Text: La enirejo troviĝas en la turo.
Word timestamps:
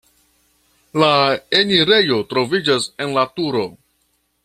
La 1.03 1.09
enirejo 1.59 2.17
troviĝas 2.33 2.91
en 3.07 3.15
la 3.19 3.31
turo. 3.39 3.67